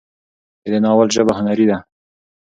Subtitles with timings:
[0.61, 1.77] د دې ناول ژبه هنري ده